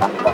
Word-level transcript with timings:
Ha 0.00 0.06
ha 0.06 0.22
ha! 0.24 0.29